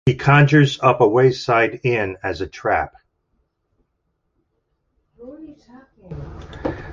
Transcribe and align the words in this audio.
She 0.07 0.15
conjures 0.15 0.79
up 0.81 0.99
a 1.01 1.07
wayside 1.07 1.79
inn 1.83 2.17
as 2.23 2.41
a 2.41 2.47
trap. 2.47 2.95